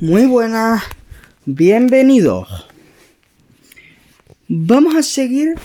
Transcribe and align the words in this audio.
Muy 0.00 0.26
buenas, 0.26 0.84
bienvenidos. 1.44 2.68
Vamos 4.46 4.94
a 4.94 5.02
seguir 5.02 5.56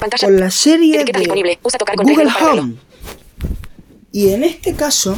Pantalla. 0.00 0.26
con 0.26 0.40
la 0.40 0.50
serie 0.50 0.96
Etiqueta 0.96 1.18
de 1.18 1.22
disponible. 1.22 1.58
Usa 1.62 1.78
tocar 1.78 1.94
con 1.94 2.06
Google 2.06 2.28
Home. 2.42 2.74
Y 4.10 4.30
en 4.30 4.42
este 4.42 4.74
caso, 4.74 5.14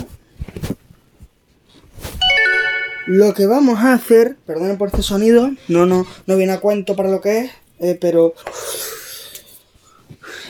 lo 3.06 3.32
que 3.32 3.46
vamos 3.46 3.78
a 3.78 3.94
hacer, 3.94 4.37
perdonen 4.44 4.77
por 4.77 4.88
este 4.88 5.03
sonido, 5.03 5.51
no, 5.69 5.87
no, 5.87 6.06
no 6.27 6.37
viene 6.37 6.53
a 6.53 6.61
cuento 6.61 6.95
para 6.97 7.11
lo 7.11 7.22
que 7.22 7.38
es, 7.38 7.51
eh, 7.79 7.97
pero 7.99 8.35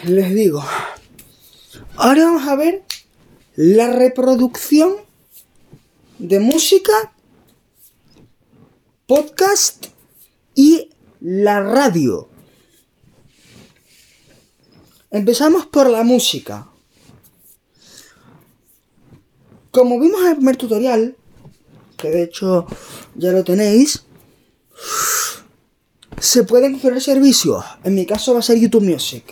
les 0.02 0.34
digo, 0.34 0.64
ahora 1.94 2.24
vamos 2.24 2.48
a 2.48 2.56
ver 2.56 2.82
la 3.54 3.86
reproducción 3.86 4.96
de 6.18 6.40
música, 6.40 7.12
podcast 9.10 9.86
y 10.54 10.88
la 11.20 11.60
radio. 11.60 12.28
Empezamos 15.10 15.66
por 15.66 15.90
la 15.90 16.04
música. 16.04 16.68
Como 19.72 19.98
vimos 19.98 20.20
en 20.20 20.28
el 20.28 20.36
primer 20.36 20.56
tutorial, 20.56 21.16
que 21.96 22.10
de 22.10 22.22
hecho 22.22 22.66
ya 23.16 23.32
lo 23.32 23.42
tenéis, 23.42 24.04
se 26.20 26.44
pueden 26.44 26.70
configurar 26.70 27.02
servicios. 27.02 27.64
En 27.82 27.96
mi 27.96 28.06
caso 28.06 28.32
va 28.32 28.38
a 28.38 28.42
ser 28.42 28.60
YouTube 28.60 28.84
Music. 28.84 29.24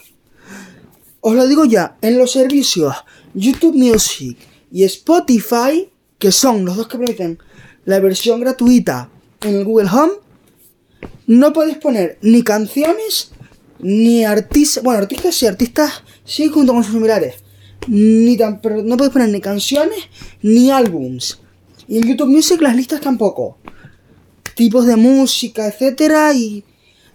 Os 1.21 1.37
lo 1.37 1.47
digo 1.47 1.65
ya, 1.65 1.99
en 2.03 2.19
los 2.19 2.33
servicios 2.33 2.97
YouTube 3.33 3.77
Music 3.77 4.39
y 4.73 4.83
Spotify, 4.83 5.89
que 6.19 6.33
son 6.33 6.65
los 6.65 6.77
dos 6.77 6.89
que 6.89 6.99
permiten 6.99 7.39
la 7.85 8.01
versión 8.01 8.41
gratuita 8.41 9.13
en 9.41 9.57
el 9.57 9.65
Google 9.65 9.89
Home, 9.91 10.13
no 11.27 11.53
podéis 11.53 11.79
poner 11.79 12.19
ni 12.23 12.43
canciones 12.43 13.33
ni 13.81 14.25
artistas, 14.25 14.83
bueno, 14.83 15.01
artistas 15.01 15.43
y 15.43 15.47
artistas 15.47 16.03
sí 16.25 16.49
junto 16.49 16.73
con 16.73 16.83
sus 16.83 16.95
similares, 16.95 17.37
ni 17.87 18.37
tan, 18.37 18.61
pero 18.61 18.83
no 18.83 18.97
podéis 18.97 19.13
poner 19.13 19.29
ni 19.29 19.41
canciones 19.41 19.99
ni 20.43 20.71
álbums. 20.71 21.41
Y 21.87 21.99
en 21.99 22.09
YouTube 22.09 22.29
Music 22.29 22.61
las 22.61 22.77
listas 22.77 23.01
tampoco. 23.01 23.59
Tipos 24.55 24.87
de 24.87 24.97
música, 24.97 25.67
etcétera, 25.67 26.35
y, 26.35 26.65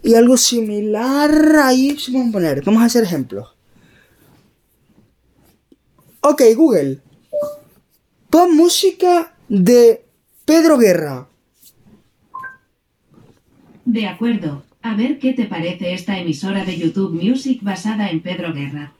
y 0.02 0.16
algo 0.16 0.38
similar 0.38 1.58
ahí 1.58 1.98
se 2.00 2.12
pueden 2.12 2.32
poner. 2.32 2.64
Vamos 2.64 2.82
a 2.82 2.86
hacer 2.86 3.04
ejemplos. 3.04 3.50
Ok, 6.22 6.42
Google. 6.56 7.02
Pon 8.30 8.56
música 8.56 9.36
de 9.50 10.06
Pedro 10.46 10.78
Guerra. 10.78 11.28
De 13.86 14.08
acuerdo. 14.08 14.64
A 14.81 14.95
ver 14.95 15.17
qué 15.20 15.34
te 15.34 15.45
parece 15.45 15.94
esta 15.94 16.20
emisora 16.20 16.66
de 16.66 16.78
YouTube 16.78 17.14
Music 17.14 17.62
basada 17.62 18.09
en 18.09 18.22
Pedro 18.22 18.53
Guerra. 18.53 18.92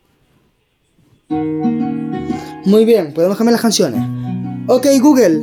Muy 2.66 2.86
bien, 2.86 3.14
podemos 3.14 3.38
cambiar 3.38 3.54
las 3.54 3.62
canciones. 3.62 4.02
Ok, 4.68 4.88
Google. 5.02 5.42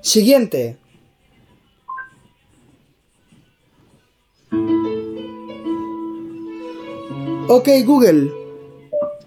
Siguiente. 0.00 0.78
Ok, 7.48 7.68
Google. 7.84 8.30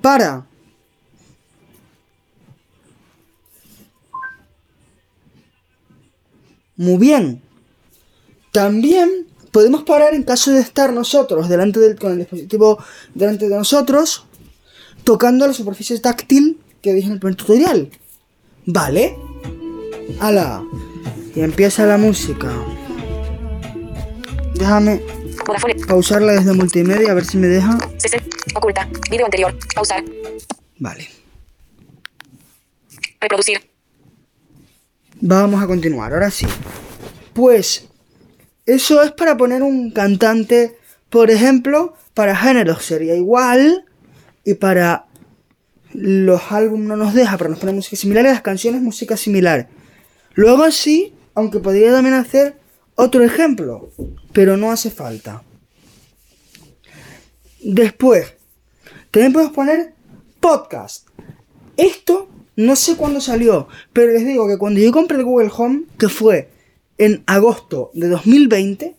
Para. 0.01 0.45
Muy 6.75 6.97
bien. 6.97 7.41
También 8.51 9.27
podemos 9.51 9.83
parar 9.83 10.13
en 10.13 10.23
caso 10.23 10.51
de 10.51 10.59
estar 10.59 10.93
nosotros 10.93 11.49
delante 11.49 11.79
del 11.79 11.97
con 11.97 12.13
el 12.13 12.19
dispositivo 12.19 12.83
delante 13.13 13.47
de 13.47 13.55
nosotros 13.55 14.25
tocando 15.03 15.47
la 15.47 15.53
superficie 15.53 15.97
táctil 15.99 16.59
que 16.81 16.93
dije 16.93 17.07
en 17.07 17.13
el 17.13 17.19
primer 17.19 17.35
tutorial. 17.35 17.89
¿Vale? 18.65 19.17
¡Hala! 20.19 20.63
Y 21.35 21.41
empieza 21.41 21.85
la 21.85 21.97
música. 21.97 22.51
Déjame 24.55 25.01
pausarla 25.87 26.33
desde 26.33 26.53
multimedia 26.53 27.11
a 27.11 27.13
ver 27.13 27.25
si 27.25 27.37
me 27.37 27.47
deja. 27.47 27.77
60. 27.97 28.37
Oculta. 28.55 28.87
Video 29.09 29.25
anterior. 29.25 29.57
Pausar. 29.73 30.03
Vale. 30.77 31.09
Reproducir. 33.19 33.59
Vamos 35.19 35.63
a 35.63 35.67
continuar, 35.67 36.13
ahora 36.13 36.31
sí. 36.31 36.47
Pues 37.33 37.87
eso 38.75 39.01
es 39.03 39.11
para 39.11 39.35
poner 39.35 39.63
un 39.63 39.91
cantante, 39.91 40.77
por 41.09 41.29
ejemplo, 41.29 41.93
para 42.13 42.35
géneros 42.35 42.85
sería 42.85 43.15
igual 43.15 43.85
y 44.45 44.53
para 44.53 45.07
los 45.93 46.51
álbumes 46.51 46.87
no 46.87 46.95
nos 46.95 47.13
deja, 47.13 47.37
pero 47.37 47.49
nos 47.49 47.59
pone 47.59 47.73
música 47.73 47.97
similar 47.97 48.25
y 48.25 48.29
las 48.29 48.41
canciones 48.41 48.81
música 48.81 49.17
similar. 49.17 49.67
Luego 50.35 50.71
sí, 50.71 51.13
aunque 51.33 51.59
podría 51.59 51.91
también 51.91 52.15
hacer 52.15 52.55
otro 52.95 53.23
ejemplo, 53.23 53.89
pero 54.31 54.55
no 54.55 54.71
hace 54.71 54.89
falta. 54.89 55.43
Después, 57.61 58.33
también 59.11 59.33
podemos 59.33 59.53
poner 59.53 59.93
podcast. 60.39 61.07
Esto 61.75 62.29
no 62.55 62.75
sé 62.75 62.95
cuándo 62.95 63.19
salió, 63.19 63.67
pero 63.91 64.13
les 64.13 64.25
digo 64.25 64.47
que 64.47 64.57
cuando 64.57 64.79
yo 64.79 64.91
compré 64.91 65.17
el 65.17 65.25
Google 65.25 65.51
Home, 65.55 65.83
que 65.97 66.07
fue 66.07 66.49
en 66.97 67.23
agosto 67.27 67.91
de 67.93 68.07
2020, 68.09 68.95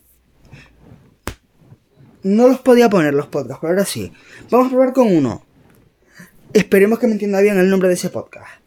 no 2.23 2.47
los 2.47 2.59
podía 2.59 2.89
poner 2.89 3.13
los 3.13 3.27
podcasts, 3.27 3.59
pero 3.61 3.71
ahora 3.71 3.85
sí. 3.85 4.11
Vamos 4.49 4.67
a 4.67 4.69
probar 4.69 4.93
con 4.93 5.15
uno. 5.15 5.45
Esperemos 6.53 6.99
que 6.99 7.07
me 7.07 7.13
entienda 7.13 7.41
bien 7.41 7.57
el 7.57 7.69
nombre 7.69 7.89
de 7.89 7.95
ese 7.95 8.09
podcast. 8.09 8.61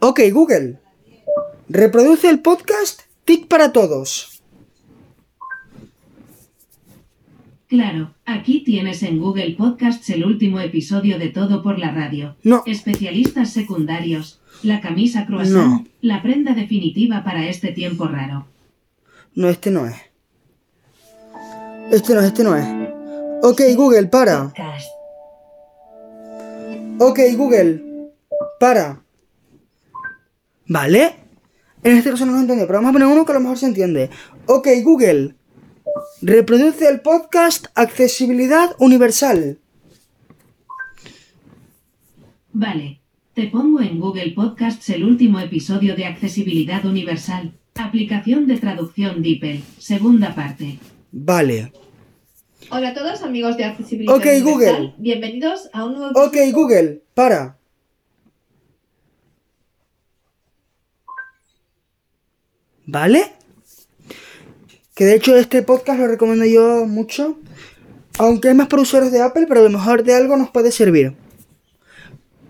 Ok, 0.00 0.20
Google. 0.32 0.78
Reproduce 1.68 2.28
el 2.28 2.40
podcast 2.40 3.02
TIC 3.24 3.48
para 3.48 3.72
todos. 3.72 4.33
Claro, 7.74 8.14
aquí 8.24 8.62
tienes 8.62 9.02
en 9.02 9.18
Google 9.18 9.56
Podcasts 9.58 10.08
el 10.10 10.24
último 10.24 10.60
episodio 10.60 11.18
de 11.18 11.30
Todo 11.30 11.60
por 11.60 11.80
la 11.80 11.90
Radio. 11.90 12.36
No. 12.44 12.62
Especialistas 12.66 13.52
secundarios. 13.52 14.40
La 14.62 14.80
camisa 14.80 15.26
croissant. 15.26 15.82
No. 15.82 15.84
La 16.00 16.22
prenda 16.22 16.54
definitiva 16.54 17.24
para 17.24 17.48
este 17.48 17.72
tiempo 17.72 18.06
raro. 18.06 18.46
No, 19.34 19.48
este 19.48 19.72
no 19.72 19.86
es. 19.88 19.96
Este 21.90 22.14
no 22.14 22.20
es, 22.20 22.26
este 22.26 22.44
no 22.44 22.54
es. 22.54 22.64
Ok, 23.42 23.62
Google, 23.74 24.06
para. 24.06 24.44
Podcast. 24.44 24.88
Ok, 27.00 27.18
Google, 27.36 27.82
para. 28.60 29.02
¿Vale? 30.68 31.16
En 31.82 31.96
este 31.96 32.10
caso 32.10 32.24
no 32.24 32.34
lo 32.34 32.38
entendido, 32.38 32.68
pero 32.68 32.78
vamos 32.78 32.90
a 32.90 32.92
poner 32.92 33.08
uno 33.08 33.26
que 33.26 33.32
a 33.32 33.34
lo 33.34 33.40
mejor 33.40 33.58
se 33.58 33.66
entiende. 33.66 34.10
Ok, 34.46 34.68
Google, 34.84 35.34
reproduce 36.22 36.88
el 36.88 37.00
podcast 37.00 37.66
Accesibilidad 37.74 38.74
Universal. 38.78 39.58
Vale. 42.52 43.00
Te 43.34 43.48
pongo 43.48 43.80
en 43.80 43.98
Google 43.98 44.30
Podcasts 44.30 44.88
el 44.90 45.04
último 45.04 45.40
episodio 45.40 45.96
de 45.96 46.06
Accesibilidad 46.06 46.84
Universal. 46.84 47.52
Aplicación 47.74 48.46
de 48.46 48.58
traducción 48.58 49.22
DeepL. 49.22 49.60
Segunda 49.78 50.34
parte. 50.36 50.78
Vale. 51.10 51.72
Hola 52.70 52.90
a 52.90 52.94
todos 52.94 53.22
amigos 53.22 53.56
de 53.56 53.64
Accesibilidad 53.64 54.14
Ok, 54.14 54.22
Universal. 54.24 54.52
Google. 54.54 54.94
Bienvenidos 54.98 55.68
a 55.72 55.84
un 55.84 55.94
nuevo 55.94 56.20
Ok, 56.20 56.36
Google, 56.52 57.02
para. 57.14 57.58
¿Vale? 62.86 63.32
Que 64.94 65.04
de 65.04 65.14
hecho 65.16 65.36
este 65.36 65.62
podcast 65.62 65.98
lo 65.98 66.06
recomiendo 66.06 66.44
yo 66.44 66.86
mucho. 66.86 67.38
Aunque 68.18 68.48
es 68.48 68.54
más 68.54 68.68
para 68.68 68.82
usuarios 68.82 69.10
de 69.12 69.20
Apple, 69.22 69.46
pero 69.48 69.60
a 69.60 69.64
lo 69.64 69.70
mejor 69.70 70.04
de 70.04 70.14
algo 70.14 70.36
nos 70.36 70.50
puede 70.50 70.70
servir. 70.70 71.14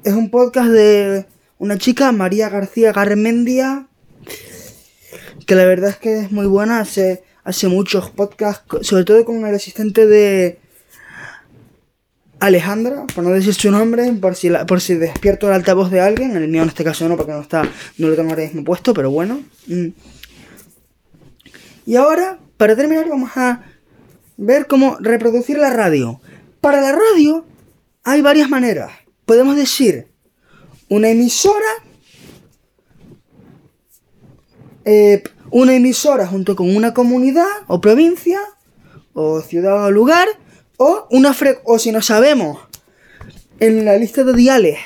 Es 0.05 0.13
un 0.13 0.31
podcast 0.31 0.69
de 0.69 1.25
una 1.59 1.79
chica, 1.79 2.13
María 2.13 2.51
García 2.51 2.93
Garmendia, 2.93 3.87
que 5.47 5.55
la 5.55 5.65
verdad 5.65 5.91
es 5.91 5.97
que 5.97 6.19
es 6.21 6.33
muy 6.33 6.45
buena. 6.47 6.81
Hace, 6.81 7.23
hace 7.45 7.69
muchos 7.69 8.11
podcasts, 8.11 8.87
sobre 8.87 9.05
todo 9.05 9.25
con 9.25 9.47
el 9.47 9.55
asistente 9.55 10.07
de 10.07 10.59
Alejandra, 12.41 13.07
por 13.15 13.25
no 13.25 13.31
decir 13.31 13.55
su 13.55 13.71
nombre, 13.71 14.13
por 14.21 14.35
si, 14.35 14.51
la- 14.51 14.67
por 14.67 14.83
si 14.83 14.95
despierto 14.97 15.47
el 15.47 15.55
altavoz 15.55 15.91
de 15.91 16.03
alguien. 16.03 16.37
El 16.37 16.49
mío 16.49 16.63
en 16.63 16.69
este 16.69 16.85
caso 16.85 17.09
no, 17.09 17.17
porque 17.17 17.33
no 17.33 17.41
está, 17.41 17.63
no 17.97 18.09
lo 18.09 18.15
tengo 18.17 18.29
ahora 18.31 18.43
mismo 18.43 18.65
puesto, 18.65 18.93
pero 18.93 19.11
bueno. 19.11 19.41
Mm. 19.67 19.87
Y 21.87 21.97
ahora, 21.97 22.39
para 22.57 22.77
terminar, 22.77 23.09
vamos 23.09 23.31
a 23.37 23.63
ver 24.37 24.67
cómo 24.67 24.97
reproducir 25.01 25.59
la 25.59 25.71
radio. 25.71 26.21
Para 26.61 26.81
la 26.81 26.93
radio 26.93 27.45
hay 28.03 28.23
varias 28.23 28.49
maneras. 28.49 28.91
Podemos 29.27 29.57
decir 29.57 30.09
una 30.89 31.09
emisora 31.09 31.67
eh, 34.85 35.23
una 35.51 35.75
emisora 35.75 36.27
junto 36.27 36.57
con 36.57 36.75
una 36.75 36.93
comunidad 36.93 37.47
o 37.69 37.81
provincia 37.81 38.39
o 39.15 39.41
ciudad 39.41 39.85
o 39.87 39.91
lugar 39.91 40.29
o 40.77 41.07
una 41.11 41.33
fre- 41.33 41.61
o 41.65 41.79
si 41.79 41.91
no 41.93 42.03
sabemos 42.03 42.59
en 43.61 43.85
la 43.85 43.97
lista 43.97 44.25
de 44.25 44.35
diales 44.35 44.79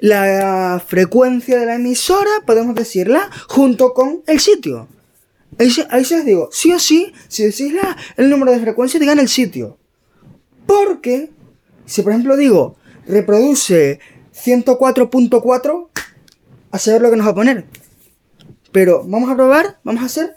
la 0.00 0.82
frecuencia 0.86 1.58
de 1.58 1.66
la 1.66 1.76
emisora 1.76 2.30
podemos 2.46 2.74
decirla 2.74 3.30
junto 3.48 3.94
con 3.94 4.22
el 4.26 4.40
sitio 4.40 4.88
ahí, 5.58 5.70
ahí 5.90 6.04
se 6.04 6.18
os 6.18 6.24
digo 6.24 6.48
sí 6.52 6.72
o 6.72 6.78
sí 6.78 7.12
si 7.28 7.44
decís 7.44 7.72
la- 7.72 7.96
el 8.16 8.28
número 8.30 8.52
de 8.52 8.60
frecuencia 8.60 9.00
digan 9.00 9.18
el 9.18 9.28
sitio 9.28 9.78
porque 10.66 11.30
si 11.84 12.02
por 12.02 12.12
ejemplo 12.12 12.36
digo 12.36 12.76
reproduce 13.06 14.00
104.4 14.34 15.88
a 16.72 16.78
saber 16.78 17.00
lo 17.02 17.10
que 17.10 17.16
nos 17.16 17.26
va 17.26 17.30
a 17.30 17.34
poner 17.34 17.66
pero 18.72 19.02
vamos 19.06 19.30
a 19.30 19.34
probar 19.36 19.78
vamos 19.84 20.02
a 20.02 20.06
hacer 20.06 20.36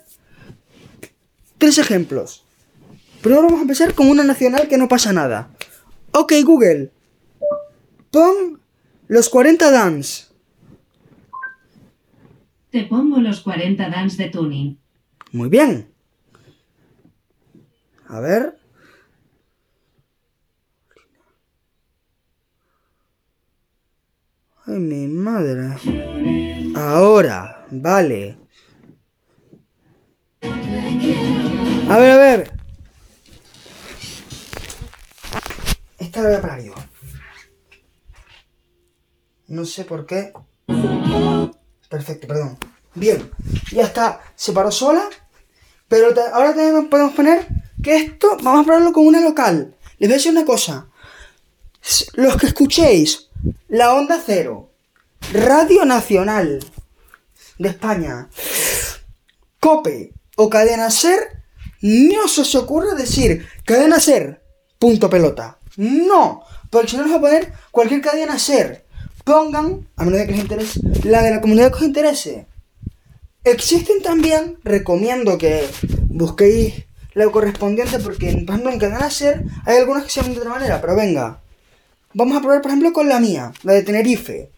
tres 1.58 1.78
ejemplos 1.78 2.44
Primero 3.20 3.42
vamos 3.42 3.58
a 3.58 3.62
empezar 3.62 3.92
con 3.94 4.08
una 4.08 4.24
nacional 4.24 4.66
que 4.66 4.78
no 4.78 4.88
pasa 4.88 5.12
nada. 5.12 5.50
Ok, 6.12 6.32
Google. 6.42 6.90
Pon 8.10 8.58
los 9.08 9.28
40 9.28 9.70
dance. 9.70 10.24
Te 12.70 12.84
pongo 12.84 13.20
los 13.20 13.40
40 13.42 13.90
dans 13.90 14.16
de 14.16 14.30
tuning. 14.30 14.78
Muy 15.32 15.48
bien. 15.48 15.94
A 18.08 18.18
ver. 18.18 18.58
Ay, 24.66 24.78
mi 24.78 25.06
madre. 25.06 25.76
Ahora, 26.74 27.66
vale. 27.70 28.36
A 31.88 31.98
ver, 31.98 32.10
a 32.10 32.16
ver. 32.16 32.52
Esta 35.98 36.22
la 36.22 36.28
voy 36.28 36.38
a 36.38 36.40
parar 36.40 36.62
yo. 36.62 36.74
No 39.46 39.64
sé 39.64 39.84
por 39.84 40.06
qué. 40.06 40.32
Perfecto, 41.88 42.26
perdón. 42.26 42.58
Bien, 42.94 43.30
ya 43.72 43.84
está. 43.84 44.20
Se 44.34 44.52
paró 44.52 44.70
sola. 44.70 45.08
Pero 45.88 46.08
ahora 46.32 46.54
también 46.54 46.88
podemos 46.88 47.14
poner 47.14 47.46
que 47.82 47.96
esto, 47.96 48.36
vamos 48.42 48.62
a 48.62 48.64
probarlo 48.64 48.92
con 48.92 49.06
una 49.06 49.20
local. 49.20 49.74
Les 49.98 50.08
voy 50.08 50.14
a 50.14 50.16
decir 50.16 50.32
una 50.32 50.44
cosa. 50.44 50.86
Los 52.14 52.36
que 52.36 52.46
escuchéis 52.46 53.28
la 53.68 53.94
onda 53.94 54.22
cero, 54.24 54.70
Radio 55.32 55.84
Nacional 55.84 56.64
de 57.58 57.68
España, 57.68 58.28
Cope 59.58 60.12
o 60.36 60.48
Cadena 60.48 60.90
Ser, 60.90 61.42
no 61.80 62.28
se 62.28 62.42
os 62.42 62.54
ocurra 62.54 62.94
decir 62.94 63.46
Cadena 63.64 63.98
Ser, 63.98 64.42
punto 64.78 65.10
pelota. 65.10 65.58
No, 65.76 66.44
porque 66.68 66.88
si 66.88 66.96
no 66.96 67.04
nos 67.04 67.12
va 67.12 67.16
a 67.16 67.20
poner 67.20 67.52
cualquier 67.70 68.00
cadena 68.00 68.38
Ser. 68.38 68.84
Pongan, 69.24 69.88
a 69.96 70.04
menos 70.04 70.20
de 70.20 70.26
que 70.26 70.32
les 70.32 70.40
interese, 70.42 70.80
la 71.04 71.22
de 71.22 71.30
la 71.30 71.40
comunidad 71.40 71.70
que 71.70 71.76
os 71.76 71.82
interese. 71.82 72.46
Existen 73.44 74.02
también, 74.02 74.58
recomiendo 74.64 75.38
que 75.38 75.66
busquéis 76.08 76.84
la 77.14 77.26
correspondiente 77.30 77.98
porque, 77.98 78.32
por 78.46 78.54
ejemplo, 78.54 78.70
en 78.70 78.78
Cadena 78.78 79.10
Ser 79.10 79.44
hay 79.64 79.78
algunas 79.78 80.04
que 80.04 80.10
se 80.10 80.20
llaman 80.20 80.34
de 80.34 80.40
otra 80.40 80.52
manera, 80.52 80.80
pero 80.80 80.94
venga. 80.94 81.40
Vamos 82.12 82.36
a 82.36 82.40
probar, 82.40 82.60
por 82.60 82.70
ejemplo, 82.70 82.92
con 82.92 83.08
la 83.08 83.20
mía, 83.20 83.52
la 83.62 83.72
de 83.72 83.82
Tenerife. 83.82 84.50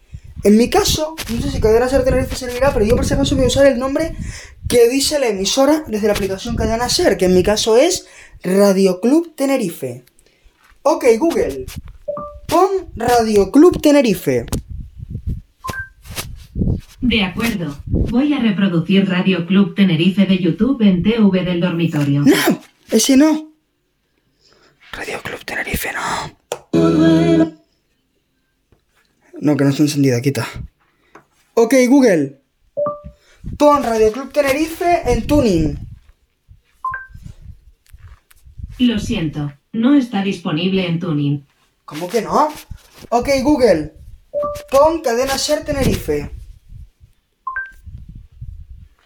En 0.43 0.57
mi 0.57 0.69
caso, 0.69 1.15
no 1.29 1.41
sé 1.41 1.51
si 1.51 1.61
Cadena 1.61 1.87
Ser 1.87 2.03
Tenerife 2.03 2.35
servirá, 2.35 2.73
pero 2.73 2.83
yo 2.83 2.95
por 2.95 3.05
si 3.05 3.13
acaso 3.13 3.35
voy 3.35 3.45
a 3.45 3.47
usar 3.47 3.65
el 3.67 3.79
nombre 3.79 4.15
que 4.67 4.89
dice 4.89 5.17
la 5.19 5.27
emisora 5.27 5.85
desde 5.87 6.07
la 6.07 6.13
aplicación 6.13 6.57
Cadena 6.57 6.89
Ser, 6.89 7.15
que 7.15 7.25
en 7.25 7.33
mi 7.33 7.43
caso 7.43 7.77
es 7.77 8.07
Radio 8.43 8.99
Club 8.99 9.33
Tenerife. 9.35 10.03
Ok, 10.81 11.05
Google, 11.17 11.65
pon 12.47 12.91
Radio 12.95 13.51
Club 13.51 13.81
Tenerife. 13.81 14.45
De 17.03 17.21
acuerdo. 17.21 17.75
Voy 17.85 18.31
a 18.31 18.39
reproducir 18.39 19.09
Radio 19.09 19.45
Club 19.45 19.75
Tenerife 19.75 20.25
de 20.25 20.37
YouTube 20.37 20.81
en 20.83 21.03
TV 21.03 21.43
del 21.43 21.59
dormitorio. 21.59 22.21
No, 22.21 22.61
ese 22.89 23.17
no. 23.17 23.51
Radio 24.93 25.21
Club 25.21 25.43
Tenerife, 25.43 25.89
no. 25.91 26.37
No, 29.41 29.57
que 29.57 29.63
no 29.65 29.69
está 29.69 29.83
encendida, 29.83 30.21
quita. 30.21 30.47
Ok, 31.55 31.73
Google. 31.89 32.41
Pon 33.57 33.83
Radio 33.83 34.09
Club 34.13 34.31
Tenerife 34.31 35.01
en 35.05 35.27
tuning. 35.27 35.77
Lo 38.79 38.97
siento, 38.97 39.51
no 39.73 39.93
está 39.95 40.23
disponible 40.23 40.87
en 40.87 41.01
tuning. 41.01 41.45
¿Cómo 41.83 42.07
que 42.07 42.21
no? 42.21 42.47
Ok, 43.09 43.27
Google. 43.43 43.93
Pon 44.71 45.01
Cadena 45.01 45.37
Ser 45.37 45.65
Tenerife. 45.65 46.42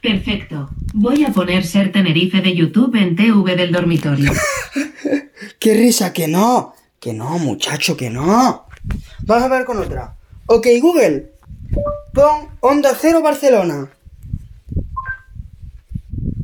Perfecto. 0.01 0.69
Voy 0.93 1.25
a 1.25 1.29
poner 1.29 1.65
Ser 1.65 1.91
Tenerife 1.91 2.41
de 2.41 2.55
YouTube 2.55 2.95
en 2.95 3.15
TV 3.15 3.55
del 3.55 3.71
dormitorio. 3.71 4.31
¡Qué 5.59 5.73
risa! 5.73 6.13
¡Que 6.13 6.27
no! 6.27 6.73
¡Que 6.99 7.13
no, 7.13 7.37
muchacho, 7.39 7.97
que 7.97 8.09
no! 8.09 8.67
Vamos 9.25 9.43
a 9.43 9.47
ver 9.47 9.65
con 9.65 9.77
otra. 9.77 10.15
Ok, 10.45 10.67
Google. 10.81 11.33
Pon 12.13 12.49
Onda 12.61 12.91
Cero 12.99 13.21
Barcelona. 13.21 13.89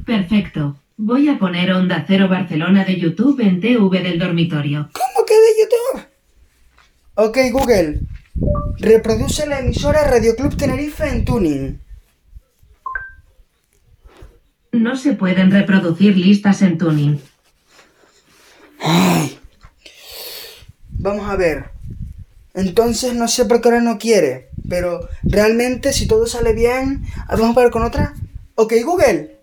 Perfecto. 0.06 0.78
Voy 0.98 1.30
a 1.30 1.40
poner 1.40 1.72
Onda 1.72 2.04
Cero 2.08 2.28
Barcelona 2.28 2.84
de 2.84 3.00
YouTube 3.00 3.40
en 3.42 3.62
TV 3.62 4.02
del 4.02 4.20
dormitorio. 4.20 4.90
¿Cómo 4.94 5.26
que 5.26 5.34
de 5.34 5.50
YouTube? 5.62 6.08
Ok, 7.16 7.38
Google. 7.52 8.02
Reproduce 8.80 9.46
la 9.46 9.60
emisora 9.60 10.04
Radio 10.04 10.36
Club 10.36 10.58
Tenerife 10.58 11.08
en 11.08 11.24
tuning. 11.24 11.80
No 14.74 14.96
se 14.98 15.14
pueden 15.14 15.52
reproducir 15.52 16.18
listas 16.18 16.64
en 16.64 16.80
tuning. 16.80 17.22
Ay. 18.82 19.38
Vamos 20.90 21.30
a 21.30 21.36
ver. 21.36 21.66
Entonces 22.56 23.14
no 23.14 23.28
sé 23.28 23.46
por 23.46 23.62
qué 23.62 23.70
ahora 23.70 23.82
no 23.82 24.00
quiere. 24.00 24.50
Pero 24.68 25.08
realmente 25.24 25.94
si 25.94 26.08
todo 26.08 26.26
sale 26.26 26.54
bien... 26.54 27.06
ah, 27.28 27.36
Vamos 27.36 27.56
a 27.56 27.62
ver 27.62 27.72
con 27.72 27.84
otra. 27.84 28.16
Ok, 28.56 28.74
Google. 28.84 29.38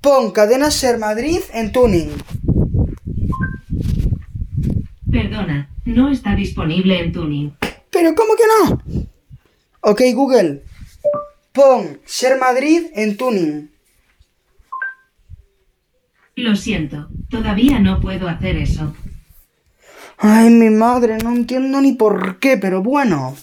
Pon 0.00 0.30
Cadena 0.30 0.70
Ser 0.70 0.98
Madrid 0.98 1.40
en 1.52 1.72
tuning. 1.72 2.10
Perdona, 5.10 5.68
no 5.84 6.10
está 6.10 6.36
disponible 6.36 7.00
en 7.00 7.12
tuning. 7.12 7.56
Pero 7.90 8.14
¿cómo 8.14 8.34
que 8.36 8.44
no? 8.46 9.06
Ok, 9.80 10.00
Google. 10.14 10.62
Pon 11.52 11.98
Ser 12.04 12.38
Madrid 12.38 12.86
en 12.94 13.16
tuning. 13.16 13.73
Lo 16.36 16.56
siento, 16.56 17.08
todavía 17.30 17.78
no 17.78 18.00
puedo 18.00 18.28
hacer 18.28 18.56
eso. 18.56 18.94
Ay, 20.18 20.50
mi 20.50 20.70
madre, 20.70 21.18
no 21.18 21.32
entiendo 21.32 21.80
ni 21.80 21.92
por 21.92 22.38
qué, 22.38 22.56
pero 22.56 22.82
bueno. 22.82 23.36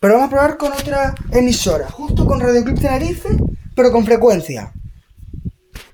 Pero 0.00 0.14
vamos 0.14 0.28
a 0.28 0.30
probar 0.30 0.56
con 0.56 0.72
otra 0.72 1.14
emisora, 1.32 1.90
justo 1.90 2.26
con 2.26 2.40
Radio 2.40 2.64
Club 2.64 2.80
Tenerife, 2.80 3.28
pero 3.74 3.90
con 3.90 4.04
frecuencia. 4.04 4.72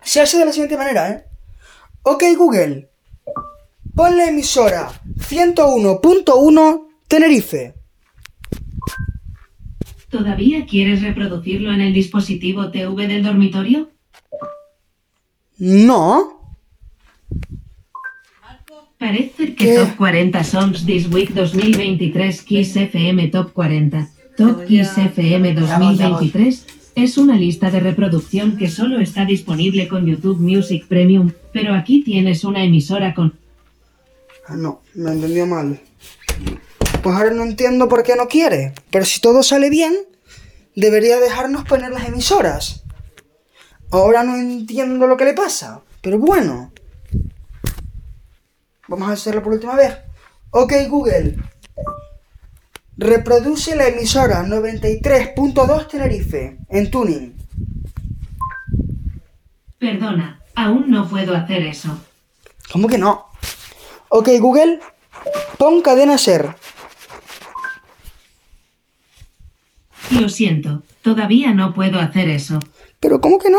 Se 0.02 0.20
hace 0.20 0.38
de 0.38 0.44
la 0.44 0.52
siguiente 0.52 0.76
manera, 0.76 1.10
¿eh? 1.10 1.24
Ok, 2.02 2.22
Google. 2.36 2.90
Pon 3.94 4.16
la 4.16 4.28
emisora 4.28 4.90
101.1 5.16 6.86
Tenerife. 7.08 7.74
¿Todavía 10.10 10.66
quieres 10.66 11.02
reproducirlo 11.02 11.72
en 11.72 11.80
el 11.80 11.94
dispositivo 11.94 12.70
TV 12.70 13.08
del 13.08 13.22
dormitorio? 13.22 13.93
No. 15.58 16.56
Parece 18.98 19.54
que 19.54 19.66
¿Qué? 19.66 19.74
Top 19.76 19.96
40 19.96 20.44
Songs 20.44 20.86
This 20.86 21.12
Week 21.12 21.30
2023 21.32 22.42
Kiss 22.42 22.76
FM 22.76 23.28
Top 23.28 23.52
40. 23.52 24.08
Top 24.36 24.64
Kiss 24.64 24.96
FM 24.96 25.54
2023 25.54 26.66
es 26.96 27.18
una 27.18 27.36
lista 27.36 27.70
de 27.70 27.80
reproducción 27.80 28.56
que 28.56 28.70
solo 28.70 29.00
está 29.00 29.24
disponible 29.24 29.88
con 29.88 30.06
YouTube 30.06 30.38
Music 30.38 30.86
Premium, 30.86 31.32
pero 31.52 31.74
aquí 31.74 32.02
tienes 32.02 32.44
una 32.44 32.64
emisora 32.64 33.14
con... 33.14 33.34
Ah, 34.46 34.56
no, 34.56 34.82
me 34.94 35.12
entendió 35.12 35.46
mal. 35.46 35.80
Pues 37.02 37.16
ahora 37.16 37.30
no 37.30 37.42
entiendo 37.42 37.88
por 37.88 38.02
qué 38.02 38.14
no 38.16 38.28
quiere. 38.28 38.72
Pero 38.90 39.04
si 39.04 39.20
todo 39.20 39.42
sale 39.42 39.70
bien, 39.70 39.94
debería 40.76 41.18
dejarnos 41.18 41.64
poner 41.64 41.90
las 41.90 42.06
emisoras. 42.06 42.83
Ahora 43.94 44.24
no 44.24 44.34
entiendo 44.34 45.06
lo 45.06 45.16
que 45.16 45.24
le 45.24 45.34
pasa. 45.34 45.80
Pero 46.00 46.18
bueno. 46.18 46.72
Vamos 48.88 49.08
a 49.08 49.12
hacerlo 49.12 49.40
por 49.40 49.52
última 49.52 49.76
vez. 49.76 49.96
Ok, 50.50 50.72
Google. 50.88 51.36
Reproduce 52.96 53.76
la 53.76 53.86
emisora 53.86 54.42
93.2 54.44 55.86
Tenerife 55.86 56.58
en 56.70 56.90
tuning. 56.90 57.36
Perdona, 59.78 60.40
aún 60.56 60.90
no 60.90 61.08
puedo 61.08 61.32
hacer 61.36 61.62
eso. 61.62 61.96
¿Cómo 62.72 62.88
que 62.88 62.98
no? 62.98 63.26
Ok, 64.08 64.28
Google, 64.40 64.80
pon 65.56 65.82
cadena 65.82 66.18
ser. 66.18 66.56
Lo 70.10 70.28
siento, 70.28 70.82
todavía 71.02 71.54
no 71.54 71.74
puedo 71.74 72.00
hacer 72.00 72.28
eso. 72.28 72.58
Pero 73.04 73.20
¿cómo 73.20 73.38
que 73.38 73.50
no? 73.50 73.58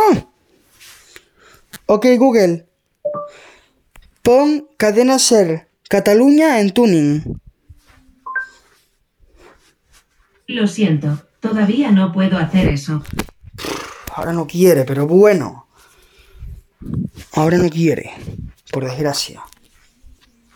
Ok, 1.86 2.08
Google, 2.18 2.68
pon 4.24 4.68
cadena 4.76 5.20
ser 5.20 5.70
Cataluña 5.88 6.60
en 6.60 6.74
tuning. 6.74 7.40
Lo 10.48 10.66
siento, 10.66 11.22
todavía 11.42 11.92
no 11.92 12.12
puedo 12.12 12.40
hacer 12.40 12.70
eso. 12.70 13.04
Ahora 14.16 14.34
no 14.34 14.48
quiere, 14.48 14.84
pero 14.84 15.06
bueno. 15.06 15.68
Ahora 17.34 17.60
no 17.60 17.70
quiere, 17.70 18.14
por 18.72 18.84
desgracia. 18.84 19.44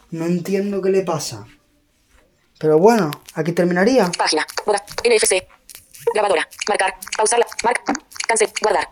No 0.10 0.26
entiendo 0.26 0.82
qué 0.82 0.90
le 0.90 1.04
pasa. 1.04 1.46
Pero 2.58 2.80
bueno, 2.80 3.12
aquí 3.36 3.52
terminaría. 3.52 4.12
Página. 4.18 4.48
NFC. 5.04 5.46
Grabadora. 6.12 6.50
Marcar. 6.68 6.96
Pausarla. 7.16 7.46
Marc. 7.64 8.09
Cancel. 8.30 8.48
Guardar. 8.62 8.88